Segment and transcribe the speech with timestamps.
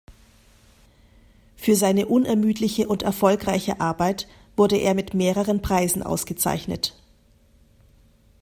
[1.55, 4.27] Für seine unermüdliche und erfolgreiche Arbeit
[4.57, 6.95] wurde er mit mehreren Preisen ausgezeichnet.